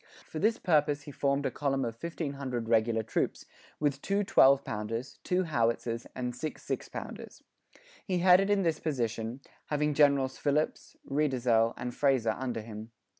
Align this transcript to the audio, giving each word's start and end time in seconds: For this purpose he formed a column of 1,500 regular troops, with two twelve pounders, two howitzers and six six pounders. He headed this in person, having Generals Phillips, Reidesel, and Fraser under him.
For 0.27 0.39
this 0.39 0.57
purpose 0.57 1.03
he 1.03 1.11
formed 1.11 1.45
a 1.45 1.51
column 1.51 1.85
of 1.85 1.93
1,500 2.01 2.67
regular 2.67 3.03
troops, 3.03 3.45
with 3.79 4.01
two 4.01 4.23
twelve 4.23 4.63
pounders, 4.63 5.19
two 5.23 5.43
howitzers 5.43 6.07
and 6.15 6.35
six 6.35 6.63
six 6.63 6.89
pounders. 6.89 7.43
He 8.03 8.17
headed 8.17 8.47
this 8.63 8.79
in 8.79 8.83
person, 8.83 9.41
having 9.67 9.93
Generals 9.93 10.39
Phillips, 10.39 10.95
Reidesel, 11.07 11.75
and 11.77 11.93
Fraser 11.93 12.33
under 12.35 12.61
him. 12.61 12.89